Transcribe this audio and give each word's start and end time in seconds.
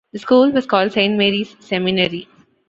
The 0.13 0.17
school 0.17 0.51
was 0.51 0.65
called 0.65 0.93
Saint 0.93 1.15
Mary's 1.15 1.55
Seminary. 1.59 2.27